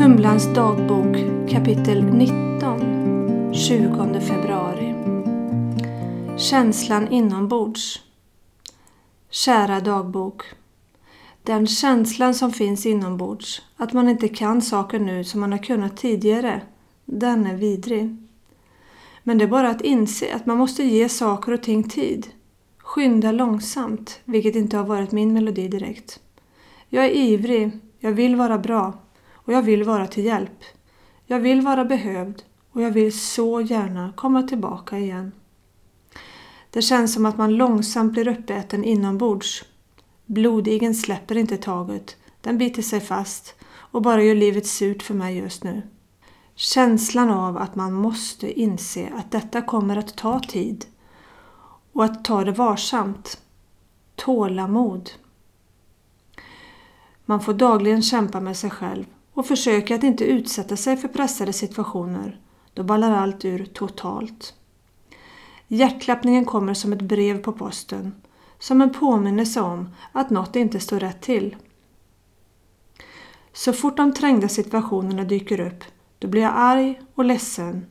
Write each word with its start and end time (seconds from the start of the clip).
Humlans 0.00 0.54
dagbok 0.54 1.16
kapitel 1.50 2.04
19 2.04 3.54
20 3.54 4.20
februari 4.20 4.94
Känslan 6.38 7.08
inombords 7.08 8.02
Kära 9.30 9.80
dagbok 9.80 10.42
Den 11.42 11.66
känslan 11.66 12.34
som 12.34 12.52
finns 12.52 12.86
inombords, 12.86 13.62
att 13.76 13.92
man 13.92 14.08
inte 14.08 14.28
kan 14.28 14.62
saker 14.62 14.98
nu 14.98 15.24
som 15.24 15.40
man 15.40 15.52
har 15.52 15.58
kunnat 15.58 15.96
tidigare, 15.96 16.60
den 17.04 17.46
är 17.46 17.56
vidrig. 17.56 18.16
Men 19.22 19.38
det 19.38 19.44
är 19.44 19.48
bara 19.48 19.70
att 19.70 19.82
inse 19.82 20.34
att 20.34 20.46
man 20.46 20.56
måste 20.56 20.82
ge 20.82 21.08
saker 21.08 21.52
och 21.52 21.62
ting 21.62 21.88
tid. 21.88 22.26
Skynda 22.78 23.32
långsamt, 23.32 24.20
vilket 24.24 24.56
inte 24.56 24.76
har 24.76 24.84
varit 24.84 25.12
min 25.12 25.32
melodi 25.32 25.68
direkt. 25.68 26.20
Jag 26.88 27.04
är 27.04 27.10
ivrig, 27.10 27.70
jag 27.98 28.12
vill 28.12 28.36
vara 28.36 28.58
bra 28.58 28.94
och 29.50 29.56
jag 29.56 29.62
vill 29.62 29.84
vara 29.84 30.06
till 30.06 30.24
hjälp. 30.24 30.64
Jag 31.26 31.40
vill 31.40 31.60
vara 31.60 31.84
behövd 31.84 32.42
och 32.72 32.82
jag 32.82 32.90
vill 32.90 33.20
så 33.20 33.60
gärna 33.60 34.12
komma 34.16 34.42
tillbaka 34.42 34.98
igen. 34.98 35.32
Det 36.70 36.82
känns 36.82 37.14
som 37.14 37.26
att 37.26 37.38
man 37.38 37.56
långsamt 37.56 38.12
blir 38.12 38.28
uppäten 38.28 38.84
inombords. 38.84 39.64
Blodigen 40.26 40.94
släpper 40.94 41.36
inte 41.36 41.56
taget, 41.56 42.16
den 42.40 42.58
biter 42.58 42.82
sig 42.82 43.00
fast 43.00 43.54
och 43.64 44.02
bara 44.02 44.22
gör 44.22 44.34
livet 44.34 44.66
surt 44.66 45.02
för 45.02 45.14
mig 45.14 45.36
just 45.36 45.64
nu. 45.64 45.82
Känslan 46.54 47.30
av 47.30 47.56
att 47.56 47.74
man 47.74 47.92
måste 47.92 48.60
inse 48.60 49.12
att 49.16 49.30
detta 49.30 49.62
kommer 49.62 49.96
att 49.96 50.16
ta 50.16 50.40
tid 50.40 50.86
och 51.92 52.04
att 52.04 52.24
ta 52.24 52.44
det 52.44 52.52
varsamt. 52.52 53.40
Tålamod. 54.16 55.10
Man 57.24 57.40
får 57.40 57.54
dagligen 57.54 58.02
kämpa 58.02 58.40
med 58.40 58.56
sig 58.56 58.70
själv 58.70 59.04
och 59.34 59.46
försöker 59.46 59.94
att 59.94 60.02
inte 60.02 60.24
utsätta 60.24 60.76
sig 60.76 60.96
för 60.96 61.08
pressade 61.08 61.52
situationer. 61.52 62.40
Då 62.74 62.82
ballar 62.82 63.12
allt 63.12 63.44
ur 63.44 63.64
totalt. 63.64 64.54
Hjärtklappningen 65.68 66.44
kommer 66.44 66.74
som 66.74 66.92
ett 66.92 67.02
brev 67.02 67.42
på 67.42 67.52
posten. 67.52 68.14
Som 68.58 68.80
en 68.80 68.92
påminnelse 68.92 69.60
om 69.60 69.94
att 70.12 70.30
något 70.30 70.56
inte 70.56 70.80
står 70.80 71.00
rätt 71.00 71.20
till. 71.20 71.56
Så 73.52 73.72
fort 73.72 73.96
de 73.96 74.14
trängda 74.14 74.48
situationerna 74.48 75.24
dyker 75.24 75.60
upp, 75.60 75.84
då 76.18 76.28
blir 76.28 76.42
jag 76.42 76.52
arg 76.54 77.00
och 77.14 77.24
ledsen. 77.24 77.86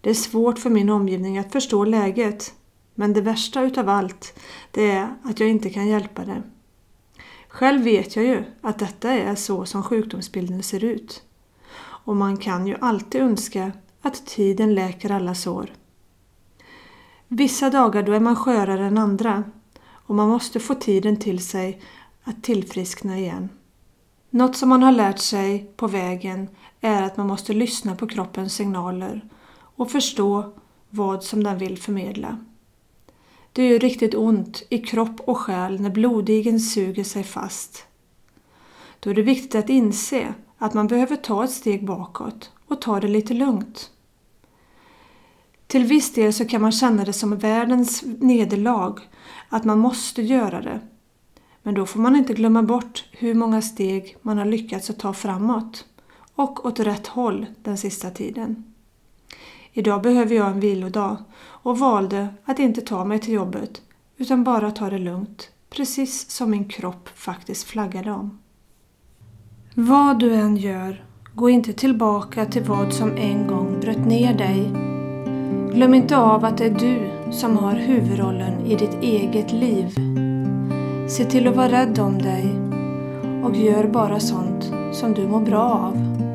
Det 0.00 0.10
är 0.10 0.14
svårt 0.14 0.58
för 0.58 0.70
min 0.70 0.90
omgivning 0.90 1.38
att 1.38 1.52
förstå 1.52 1.84
läget, 1.84 2.54
men 2.94 3.12
det 3.12 3.20
värsta 3.20 3.62
utav 3.62 3.88
allt, 3.88 4.38
det 4.70 4.90
är 4.90 5.14
att 5.24 5.40
jag 5.40 5.48
inte 5.48 5.70
kan 5.70 5.88
hjälpa 5.88 6.24
det. 6.24 6.42
Själv 7.48 7.82
vet 7.82 8.16
jag 8.16 8.24
ju 8.24 8.44
att 8.60 8.78
detta 8.78 9.10
är 9.10 9.34
så 9.34 9.64
som 9.64 9.82
sjukdomsbilden 9.82 10.62
ser 10.62 10.84
ut. 10.84 11.22
Och 11.80 12.16
man 12.16 12.36
kan 12.36 12.66
ju 12.66 12.76
alltid 12.80 13.20
önska 13.20 13.72
att 14.02 14.26
tiden 14.26 14.74
läker 14.74 15.10
alla 15.10 15.34
sår. 15.34 15.72
Vissa 17.28 17.70
dagar 17.70 18.02
då 18.02 18.12
är 18.12 18.20
man 18.20 18.36
skörare 18.36 18.86
än 18.86 18.98
andra 18.98 19.44
och 19.90 20.14
man 20.14 20.28
måste 20.28 20.60
få 20.60 20.74
tiden 20.74 21.16
till 21.16 21.46
sig 21.46 21.80
att 22.24 22.42
tillfriskna 22.42 23.18
igen. 23.18 23.48
Något 24.30 24.56
som 24.56 24.68
man 24.68 24.82
har 24.82 24.92
lärt 24.92 25.18
sig 25.18 25.72
på 25.76 25.86
vägen 25.86 26.48
är 26.80 27.02
att 27.02 27.16
man 27.16 27.26
måste 27.26 27.52
lyssna 27.52 27.96
på 27.96 28.06
kroppens 28.06 28.54
signaler 28.54 29.28
och 29.50 29.90
förstå 29.90 30.52
vad 30.90 31.24
som 31.24 31.44
den 31.44 31.58
vill 31.58 31.78
förmedla. 31.78 32.38
Det 33.58 33.68
gör 33.68 33.78
riktigt 33.78 34.14
ont 34.14 34.62
i 34.68 34.78
kropp 34.78 35.20
och 35.20 35.38
själ 35.38 35.80
när 35.80 35.90
blodigen 35.90 36.60
suger 36.60 37.04
sig 37.04 37.24
fast. 37.24 37.84
Då 39.00 39.10
är 39.10 39.14
det 39.14 39.22
viktigt 39.22 39.54
att 39.54 39.68
inse 39.68 40.34
att 40.58 40.74
man 40.74 40.86
behöver 40.86 41.16
ta 41.16 41.44
ett 41.44 41.50
steg 41.50 41.86
bakåt 41.86 42.52
och 42.66 42.80
ta 42.80 43.00
det 43.00 43.08
lite 43.08 43.34
lugnt. 43.34 43.90
Till 45.66 45.84
viss 45.84 46.12
del 46.12 46.32
så 46.32 46.44
kan 46.44 46.62
man 46.62 46.72
känna 46.72 47.04
det 47.04 47.12
som 47.12 47.38
världens 47.38 48.04
nederlag, 48.18 49.00
att 49.48 49.64
man 49.64 49.78
måste 49.78 50.22
göra 50.22 50.62
det. 50.62 50.80
Men 51.62 51.74
då 51.74 51.86
får 51.86 52.00
man 52.00 52.16
inte 52.16 52.34
glömma 52.34 52.62
bort 52.62 53.04
hur 53.12 53.34
många 53.34 53.62
steg 53.62 54.16
man 54.22 54.38
har 54.38 54.44
lyckats 54.44 54.90
att 54.90 54.98
ta 54.98 55.12
framåt 55.12 55.84
och 56.34 56.66
åt 56.66 56.80
rätt 56.80 57.06
håll 57.06 57.46
den 57.62 57.78
sista 57.78 58.10
tiden. 58.10 58.74
Idag 59.78 60.02
behöver 60.02 60.34
jag 60.34 60.46
en 60.46 60.60
vilodag 60.60 61.16
och 61.38 61.78
valde 61.78 62.28
att 62.44 62.58
inte 62.58 62.80
ta 62.80 63.04
mig 63.04 63.18
till 63.18 63.34
jobbet 63.34 63.82
utan 64.16 64.44
bara 64.44 64.70
ta 64.70 64.90
det 64.90 64.98
lugnt, 64.98 65.48
precis 65.70 66.30
som 66.30 66.50
min 66.50 66.68
kropp 66.68 67.08
faktiskt 67.14 67.64
flaggade 67.64 68.10
om. 68.10 68.38
Vad 69.74 70.18
du 70.18 70.34
än 70.34 70.56
gör, 70.56 71.04
gå 71.34 71.50
inte 71.50 71.72
tillbaka 71.72 72.46
till 72.46 72.62
vad 72.62 72.92
som 72.92 73.16
en 73.16 73.46
gång 73.46 73.80
bröt 73.80 74.06
ner 74.06 74.34
dig. 74.34 74.70
Glöm 75.74 75.94
inte 75.94 76.16
av 76.16 76.44
att 76.44 76.58
det 76.58 76.64
är 76.64 76.78
du 76.78 77.10
som 77.32 77.56
har 77.56 77.74
huvudrollen 77.74 78.66
i 78.66 78.76
ditt 78.76 79.02
eget 79.02 79.52
liv. 79.52 79.94
Se 81.08 81.24
till 81.24 81.48
att 81.48 81.56
vara 81.56 81.72
rädd 81.72 81.98
om 81.98 82.18
dig 82.18 82.54
och 83.44 83.56
gör 83.56 83.88
bara 83.88 84.20
sånt 84.20 84.72
som 84.92 85.14
du 85.14 85.28
mår 85.28 85.40
bra 85.40 85.62
av. 85.62 86.27